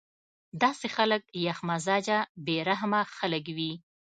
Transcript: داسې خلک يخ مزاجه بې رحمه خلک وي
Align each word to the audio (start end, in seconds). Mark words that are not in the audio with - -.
داسې 0.61 0.87
خلک 0.95 1.23
يخ 1.45 1.57
مزاجه 1.69 2.19
بې 2.45 2.57
رحمه 2.69 3.01
خلک 3.17 3.45
وي 3.57 3.73